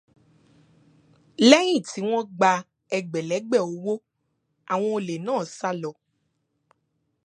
Lẹ́yìn 1.49 1.81
tí 1.89 1.99
wọ́n 2.09 2.23
gba 2.37 2.51
ẹgbẹ̀lẹ́gbẹ̀ 2.97 3.61
owó, 3.69 3.93
àwọn 4.73 4.91
olè 4.97 5.15
náà 5.25 5.41
sálọ. 5.57 5.91